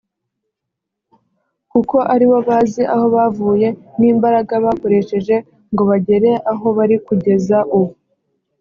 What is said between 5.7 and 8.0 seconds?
ngo bagere aho bari kugeza ubu